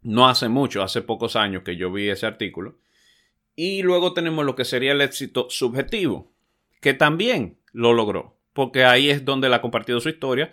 No 0.00 0.30
hace 0.30 0.48
mucho, 0.48 0.82
hace 0.82 1.02
pocos 1.02 1.36
años 1.36 1.62
que 1.62 1.76
yo 1.76 1.92
vi 1.92 2.08
ese 2.08 2.24
artículo. 2.24 2.78
Y 3.54 3.82
luego 3.82 4.14
tenemos 4.14 4.46
lo 4.46 4.56
que 4.56 4.64
sería 4.64 4.92
el 4.92 5.02
éxito 5.02 5.48
subjetivo 5.50 6.32
que 6.80 6.94
también 6.94 7.58
lo 7.72 7.92
logró, 7.92 8.36
porque 8.52 8.84
ahí 8.84 9.10
es 9.10 9.24
donde 9.24 9.46
él 9.46 9.54
ha 9.54 9.62
compartido 9.62 10.00
su 10.00 10.08
historia 10.08 10.52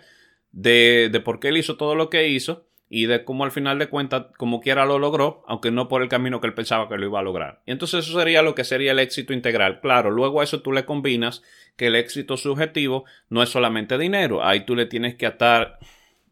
de, 0.52 1.08
de 1.10 1.20
por 1.20 1.40
qué 1.40 1.48
él 1.48 1.56
hizo 1.56 1.76
todo 1.76 1.94
lo 1.94 2.10
que 2.10 2.28
hizo 2.28 2.68
y 2.90 3.06
de 3.06 3.24
cómo 3.24 3.44
al 3.44 3.50
final 3.50 3.78
de 3.78 3.88
cuentas, 3.88 4.26
como 4.38 4.60
quiera 4.60 4.86
lo 4.86 4.98
logró, 4.98 5.44
aunque 5.46 5.70
no 5.70 5.88
por 5.88 6.02
el 6.02 6.08
camino 6.08 6.40
que 6.40 6.46
él 6.46 6.54
pensaba 6.54 6.88
que 6.88 6.96
lo 6.96 7.06
iba 7.06 7.18
a 7.18 7.22
lograr. 7.22 7.60
Y 7.66 7.72
entonces 7.72 8.06
eso 8.06 8.18
sería 8.18 8.42
lo 8.42 8.54
que 8.54 8.64
sería 8.64 8.92
el 8.92 8.98
éxito 8.98 9.34
integral. 9.34 9.80
Claro, 9.80 10.10
luego 10.10 10.40
a 10.40 10.44
eso 10.44 10.62
tú 10.62 10.72
le 10.72 10.86
combinas 10.86 11.42
que 11.76 11.88
el 11.88 11.96
éxito 11.96 12.36
subjetivo 12.36 13.04
no 13.28 13.42
es 13.42 13.50
solamente 13.50 13.98
dinero, 13.98 14.44
ahí 14.44 14.60
tú 14.60 14.74
le 14.74 14.86
tienes 14.86 15.16
que 15.16 15.26
atar, 15.26 15.78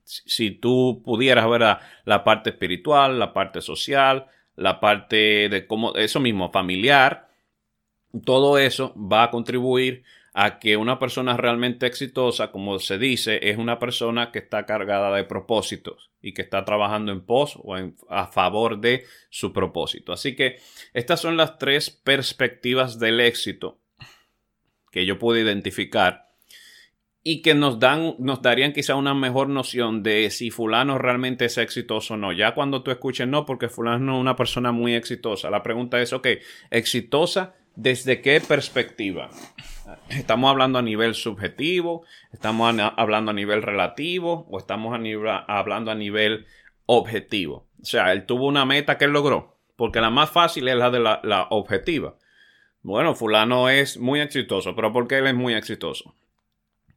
si 0.05 0.51
tú 0.51 1.03
pudieras 1.05 1.49
ver 1.49 1.79
la 2.05 2.25
parte 2.25 2.51
espiritual, 2.51 3.19
la 3.19 3.33
parte 3.33 3.61
social, 3.61 4.27
la 4.57 4.81
parte 4.81 5.49
de 5.49 5.67
cómo, 5.67 5.95
eso 5.95 6.21
mismo, 6.21 6.51
familiar, 6.51 7.26
todo 8.25 8.59
eso 8.59 8.95
va 8.97 9.25
a 9.25 9.31
contribuir 9.31 10.05
a 10.39 10.59
que 10.59 10.77
una 10.77 10.99
persona 10.99 11.37
realmente 11.37 11.87
exitosa, 11.87 12.53
como 12.53 12.79
se 12.79 12.99
dice, 12.99 13.49
es 13.49 13.57
una 13.57 13.79
persona 13.79 14.31
que 14.33 14.41
está 14.41 14.67
cargada 14.67 15.17
de 15.17 15.25
propósitos 15.25 16.11
y 16.21 16.35
que 16.35 16.43
está 16.43 16.65
trabajando 16.67 17.11
en 17.11 17.23
pos 17.23 17.59
o 17.63 17.75
a 18.11 18.27
favor 18.27 18.79
de 18.79 19.05
su 19.31 19.55
propósito. 19.55 20.13
Así 20.13 20.37
que 20.37 20.57
estas 20.93 21.21
son 21.21 21.39
las 21.39 21.57
tres 21.57 21.89
perspectivas 21.89 22.99
del 22.99 23.21
éxito 23.21 23.79
que 24.91 25.07
yo 25.07 25.19
pude 25.19 25.41
identificar 25.41 26.27
y 27.23 27.43
que 27.43 27.55
nos 27.55 27.81
dan, 27.81 28.15
nos 28.19 28.41
darían 28.41 28.73
quizá 28.73 28.95
una 28.95 29.13
mejor 29.13 29.49
noción 29.49 30.03
de 30.03 30.31
si 30.31 30.51
fulano 30.51 30.97
realmente 30.97 31.47
es 31.47 31.59
exitoso 31.59 32.15
o 32.15 32.17
no. 32.17 32.33
Ya 32.33 32.55
cuando 32.55 32.83
tú 32.83 32.91
escuches 32.91 33.27
no, 33.27 33.47
porque 33.47 33.69
fulano 33.69 34.17
es 34.17 34.21
una 34.21 34.37
persona 34.37 34.71
muy 34.71 34.95
exitosa. 34.95 35.51
La 35.51 35.63
pregunta 35.63 36.01
es, 36.01 36.13
ok, 36.13 36.29
exitosa 36.71 37.55
¿Desde 37.77 38.23
qué 38.23 38.41
perspectiva? 38.41 39.31
¿Estamos 40.09 40.51
hablando 40.51 40.79
a 40.79 40.83
nivel 40.83 41.15
subjetivo? 41.15 42.05
¿Estamos 42.33 42.75
hablando 42.97 43.31
a 43.31 43.35
nivel 43.35 43.63
relativo? 43.63 44.47
¿O 44.51 44.59
estamos 44.59 44.95
hablando 44.95 45.91
a 45.91 45.95
nivel 45.95 46.47
objetivo? 46.87 47.67
O 47.81 47.85
sea, 47.85 48.13
él 48.13 48.25
tuvo 48.25 48.47
una 48.47 48.65
meta 48.65 48.97
que 48.97 49.05
él 49.05 49.13
logró. 49.13 49.57
Porque 49.77 50.01
la 50.01 50.09
más 50.09 50.31
fácil 50.31 50.69
es 50.69 50.77
la 50.77 50.91
de 50.91 51.01
la, 51.01 51.47
objetiva. 51.51 52.17
Bueno, 52.83 53.15
fulano 53.15 53.69
es 53.69 53.99
muy 53.99 54.21
exitoso, 54.21 54.75
pero 54.75 54.91
¿por 54.93 55.07
qué 55.07 55.19
él 55.19 55.27
es 55.27 55.35
muy 55.35 55.55
exitoso? 55.55 56.15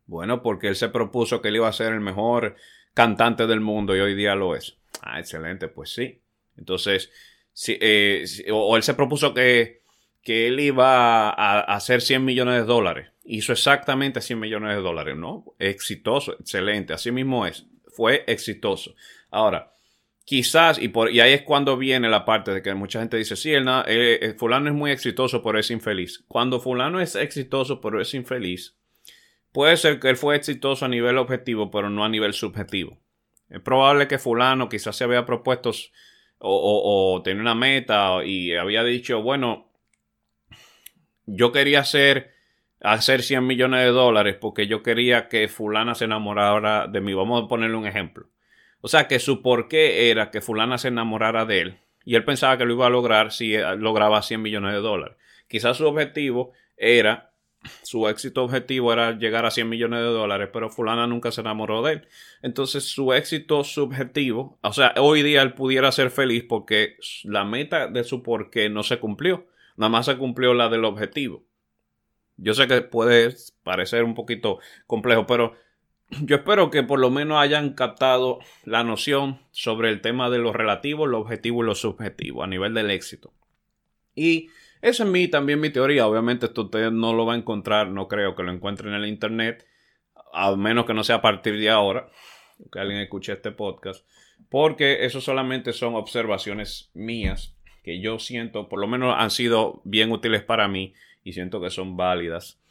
Bueno, 0.05 0.41
porque 0.41 0.69
él 0.69 0.75
se 0.77 0.87
propuso 0.87 1.41
que 1.41 1.49
él 1.49 1.57
iba 1.57 1.67
a 1.67 1.73
ser 1.73 1.91
el 1.91 1.99
mejor 1.99 2.55
cantante 2.93 3.47
del 3.47 3.59
mundo 3.59 3.95
y 3.97 3.99
hoy 3.99 4.15
día 4.15 4.33
lo 4.33 4.55
es. 4.55 4.77
Ah, 5.01 5.19
excelente, 5.19 5.67
pues 5.67 5.91
sí. 5.93 6.21
Entonces, 6.57 7.11
eh, 7.67 8.25
o, 8.51 8.77
él 8.77 8.83
se 8.83 8.93
propuso 8.93 9.33
que, 9.33 9.81
que 10.23 10.47
él 10.47 10.59
iba 10.59 11.29
a, 11.29 11.61
hacer 11.61 12.01
100 12.01 12.23
millones 12.23 12.55
de 12.55 12.65
dólares. 12.65 13.09
Hizo 13.23 13.51
exactamente 13.51 14.21
100 14.21 14.39
millones 14.39 14.75
de 14.75 14.81
dólares, 14.81 15.15
¿no? 15.17 15.45
Exitoso, 15.59 16.35
excelente, 16.39 16.93
así 16.93 17.11
mismo 17.11 17.45
es. 17.45 17.65
Fue 17.87 18.23
exitoso. 18.27 18.95
Ahora, 19.29 19.71
quizás, 20.25 20.79
y, 20.79 20.89
por, 20.89 21.11
y 21.11 21.19
ahí 21.19 21.33
es 21.33 21.43
cuando 21.43 21.77
viene 21.77 22.09
la 22.09 22.25
parte 22.25 22.53
de 22.53 22.61
que 22.61 22.73
mucha 22.73 22.99
gente 22.99 23.17
dice, 23.17 23.35
sí, 23.35 23.51
el, 23.53 23.67
el, 23.67 24.35
fulano 24.35 24.69
es 24.69 24.75
muy 24.75 24.91
exitoso, 24.91 25.41
pero 25.43 25.59
es 25.59 25.71
infeliz. 25.71 26.23
Cuando 26.27 26.59
fulano 26.59 26.99
es 26.99 27.15
exitoso, 27.15 27.81
pero 27.81 28.01
es 28.01 28.13
infeliz, 28.13 28.77
puede 29.51 29.77
ser 29.77 29.99
que 29.99 30.09
él 30.09 30.17
fue 30.17 30.35
exitoso 30.35 30.85
a 30.85 30.89
nivel 30.89 31.17
objetivo, 31.17 31.71
pero 31.71 31.89
no 31.89 32.03
a 32.03 32.09
nivel 32.09 32.33
subjetivo. 32.33 32.99
Es 33.49 33.61
probable 33.61 34.07
que 34.07 34.19
fulano 34.19 34.69
quizás 34.69 34.95
se 34.95 35.03
había 35.03 35.25
propuesto 35.25 35.71
o, 36.37 37.13
o, 37.15 37.21
tenía 37.21 37.41
una 37.41 37.55
meta 37.55 38.23
y 38.23 38.53
había 38.53 38.83
dicho, 38.83 39.21
bueno, 39.21 39.68
yo 41.35 41.51
quería 41.51 41.79
hacer, 41.79 42.31
hacer 42.81 43.23
100 43.23 43.45
millones 43.45 43.81
de 43.81 43.91
dólares 43.91 44.37
porque 44.39 44.67
yo 44.67 44.83
quería 44.83 45.27
que 45.27 45.47
fulana 45.47 45.95
se 45.95 46.05
enamorara 46.05 46.87
de 46.87 47.01
mí. 47.01 47.13
Vamos 47.13 47.43
a 47.43 47.47
ponerle 47.47 47.77
un 47.77 47.87
ejemplo. 47.87 48.27
O 48.81 48.87
sea, 48.87 49.07
que 49.07 49.19
su 49.19 49.41
porqué 49.41 50.09
era 50.09 50.31
que 50.31 50.41
fulana 50.41 50.77
se 50.77 50.87
enamorara 50.87 51.45
de 51.45 51.61
él. 51.61 51.79
Y 52.05 52.15
él 52.15 52.23
pensaba 52.23 52.57
que 52.57 52.65
lo 52.65 52.73
iba 52.73 52.87
a 52.87 52.89
lograr 52.89 53.31
si 53.31 53.55
lograba 53.77 54.21
100 54.21 54.41
millones 54.41 54.73
de 54.73 54.79
dólares. 54.79 55.17
Quizás 55.47 55.77
su 55.77 55.87
objetivo 55.87 56.53
era 56.77 57.29
su 57.83 58.07
éxito 58.07 58.43
objetivo 58.43 58.93
era 58.93 59.17
llegar 59.17 59.45
a 59.45 59.51
100 59.51 59.67
millones 59.67 59.99
de 59.99 60.05
dólares, 60.05 60.49
pero 60.51 60.69
fulana 60.69 61.07
nunca 61.07 61.31
se 61.31 61.41
enamoró 61.41 61.81
de 61.83 61.93
él. 61.93 62.07
Entonces 62.41 62.85
su 62.85 63.13
éxito 63.13 63.63
subjetivo, 63.63 64.57
o 64.61 64.73
sea, 64.73 64.93
hoy 64.97 65.23
día 65.23 65.41
él 65.41 65.53
pudiera 65.53 65.91
ser 65.91 66.09
feliz 66.09 66.45
porque 66.47 66.97
la 67.23 67.43
meta 67.43 67.87
de 67.87 68.03
su 68.03 68.23
porqué 68.23 68.69
no 68.69 68.83
se 68.83 68.99
cumplió, 68.99 69.47
nada 69.79 69.89
más 69.89 70.07
se 70.07 70.17
cumplió 70.17 70.53
la 70.53 70.67
del 70.67 70.83
objetivo. 70.83 71.45
Yo 72.35 72.53
sé 72.53 72.67
que 72.67 72.81
puede 72.81 73.33
parecer 73.63 74.03
un 74.03 74.13
poquito 74.13 74.59
complejo, 74.87 75.25
pero 75.25 75.55
yo 76.21 76.35
espero 76.35 76.69
que 76.69 76.83
por 76.83 76.99
lo 76.99 77.09
menos 77.09 77.37
hayan 77.37 77.73
captado 77.73 78.39
la 78.65 78.83
noción 78.83 79.39
sobre 79.51 79.89
el 79.89 80.01
tema 80.01 80.29
de 80.29 80.37
lo 80.37 80.51
relativo, 80.51 81.07
lo 81.07 81.19
objetivo 81.19 81.63
y 81.63 81.65
lo 81.65 81.75
subjetivo 81.75 82.43
a 82.43 82.47
nivel 82.47 82.73
del 82.73 82.91
éxito. 82.91 83.33
Y 84.15 84.49
esa 84.81 85.03
es 85.05 85.09
mi, 85.09 85.29
también 85.29 85.61
mi 85.61 85.69
teoría. 85.69 86.07
Obviamente 86.07 86.47
esto 86.47 86.63
usted 86.63 86.91
no 86.91 87.13
lo 87.13 87.25
va 87.25 87.35
a 87.35 87.37
encontrar, 87.37 87.87
no 87.87 88.09
creo 88.09 88.35
que 88.35 88.43
lo 88.43 88.51
encuentre 88.51 88.89
en 88.89 88.95
el 88.95 89.07
Internet, 89.07 89.65
a 90.33 90.57
menos 90.57 90.85
que 90.85 90.93
no 90.93 91.05
sea 91.05 91.17
a 91.17 91.21
partir 91.21 91.57
de 91.57 91.69
ahora, 91.69 92.09
que 92.69 92.79
alguien 92.79 92.99
escuche 92.99 93.31
este 93.31 93.51
podcast, 93.51 94.05
porque 94.49 95.05
eso 95.05 95.21
solamente 95.21 95.71
son 95.71 95.95
observaciones 95.95 96.91
mías 96.93 97.55
que 97.89 97.99
yo 97.99 98.19
siento, 98.19 98.69
por 98.69 98.79
lo 98.79 98.87
menos 98.87 99.15
han 99.17 99.31
sido 99.31 99.81
bien 99.83 100.11
útiles 100.11 100.43
para 100.43 100.67
mí 100.67 100.93
y 101.23 101.33
siento 101.33 101.59
que 101.59 101.71
son 101.71 101.97
válidas. 101.97 102.61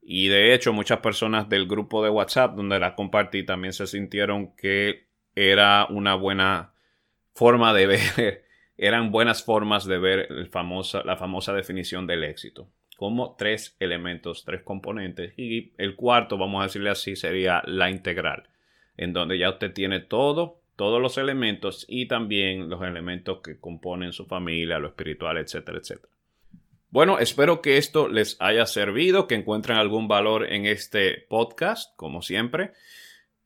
Y 0.00 0.28
de 0.28 0.54
hecho 0.54 0.72
muchas 0.72 1.00
personas 1.00 1.46
del 1.50 1.66
grupo 1.66 2.02
de 2.02 2.08
WhatsApp 2.08 2.56
donde 2.56 2.78
las 2.78 2.94
compartí 2.94 3.44
también 3.44 3.74
se 3.74 3.86
sintieron 3.86 4.56
que 4.56 5.08
era 5.36 5.86
una 5.90 6.14
buena 6.14 6.72
forma 7.34 7.74
de 7.74 7.86
ver 7.86 8.44
eran 8.78 9.12
buenas 9.12 9.44
formas 9.44 9.84
de 9.84 9.98
ver 9.98 10.28
la 10.30 11.16
famosa 11.16 11.52
definición 11.52 12.06
del 12.06 12.24
éxito, 12.24 12.68
como 12.96 13.36
tres 13.36 13.76
elementos, 13.78 14.44
tres 14.44 14.62
componentes, 14.62 15.34
y 15.36 15.72
el 15.76 15.94
cuarto, 15.94 16.38
vamos 16.38 16.62
a 16.62 16.64
decirle 16.64 16.90
así, 16.90 17.14
sería 17.14 17.62
la 17.66 17.90
integral, 17.90 18.48
en 18.96 19.12
donde 19.12 19.38
ya 19.38 19.50
usted 19.50 19.72
tiene 19.72 20.00
todo, 20.00 20.61
todos 20.76 21.00
los 21.00 21.18
elementos 21.18 21.84
y 21.88 22.06
también 22.06 22.68
los 22.68 22.82
elementos 22.82 23.40
que 23.42 23.58
componen 23.58 24.12
su 24.12 24.26
familia, 24.26 24.78
lo 24.78 24.88
espiritual, 24.88 25.38
etcétera, 25.38 25.78
etcétera. 25.78 26.12
Bueno, 26.90 27.18
espero 27.18 27.62
que 27.62 27.78
esto 27.78 28.08
les 28.08 28.36
haya 28.38 28.66
servido, 28.66 29.26
que 29.26 29.34
encuentren 29.34 29.78
algún 29.78 30.08
valor 30.08 30.52
en 30.52 30.66
este 30.66 31.24
podcast, 31.28 31.96
como 31.96 32.20
siempre. 32.20 32.72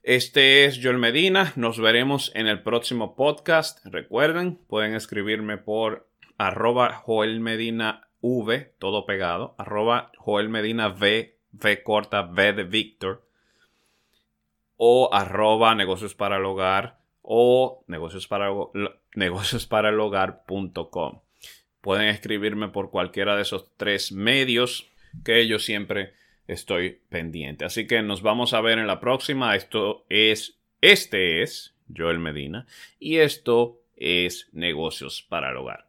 Este 0.03 0.65
es 0.65 0.81
Joel 0.83 0.99
Medina. 0.99 1.53
Nos 1.57 1.79
veremos 1.81 2.33
en 2.35 2.49
el 2.49 2.63
próximo 2.63 3.15
podcast. 3.15 3.85
Recuerden, 3.87 4.57
pueden 4.57 4.95
escribirme 4.95 5.59
por 5.59 6.09
arroba 6.39 6.93
Joel 6.93 7.41
Medina 7.41 8.09
V, 8.21 8.75
todo 8.79 9.07
pegado, 9.07 9.55
arroba 9.59 10.11
Joel 10.17 10.49
Medina 10.49 10.89
V, 10.89 11.39
V 11.53 11.83
corta, 11.83 12.23
V 12.23 12.53
de 12.53 12.65
Víctor, 12.65 13.29
o 14.77 15.11
arroba 15.13 15.75
negocios 15.75 16.15
para 16.15 16.37
el 16.37 16.45
hogar 16.45 16.99
o 17.27 17.85
negocios. 17.89 18.29
Pueden 21.81 22.09
escribirme 22.09 22.69
por 22.69 22.91
cualquiera 22.91 23.37
de 23.37 23.43
esos 23.43 23.69
tres 23.77 24.13
medios 24.13 24.89
que 25.25 25.47
yo 25.47 25.59
siempre 25.59 26.15
estoy 26.47 27.01
pendiente. 27.09 27.65
Así 27.65 27.87
que 27.87 28.03
nos 28.03 28.23
vamos 28.23 28.55
a 28.55 28.61
ver 28.61 28.79
en 28.79 28.87
la 28.87 29.01
próxima. 29.01 29.57
Esto 29.57 30.05
es, 30.09 30.59
este 30.81 31.43
es 31.43 31.75
Joel 31.95 32.19
Medina 32.19 32.67
y 32.99 33.17
esto 33.17 33.81
es 33.97 34.49
negocios 34.53 35.25
para 35.29 35.51
el 35.51 35.57
hogar. 35.57 35.86